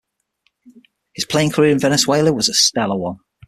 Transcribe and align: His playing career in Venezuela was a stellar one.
His 1.13 1.25
playing 1.27 1.51
career 1.51 1.69
in 1.69 1.77
Venezuela 1.77 2.33
was 2.33 2.49
a 2.49 2.55
stellar 2.55 2.97
one. 2.97 3.19